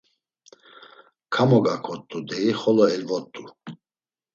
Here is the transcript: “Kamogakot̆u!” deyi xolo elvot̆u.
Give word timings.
“Kamogakot̆u!” 1.33 2.17
deyi 2.27 2.51
xolo 2.59 2.85
elvot̆u. 2.95 3.41